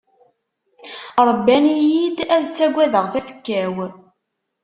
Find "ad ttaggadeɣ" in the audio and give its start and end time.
2.35-3.05